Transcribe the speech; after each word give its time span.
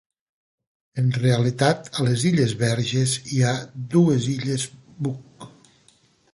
En 1.01 1.11
realitat, 1.17 1.91
a 1.99 2.07
les 2.07 2.25
illes 2.31 2.55
Verges 2.63 3.15
hi 3.35 3.45
ha 3.51 3.55
dues 3.95 4.33
illes 4.39 4.69
Buck. 5.09 5.51